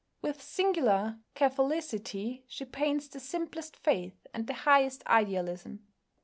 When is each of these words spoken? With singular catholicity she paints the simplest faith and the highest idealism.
With 0.23 0.41
singular 0.41 1.19
catholicity 1.35 2.43
she 2.47 2.65
paints 2.65 3.07
the 3.07 3.19
simplest 3.19 3.77
faith 3.77 4.25
and 4.33 4.47
the 4.47 4.55
highest 4.65 5.05
idealism. 5.05 5.85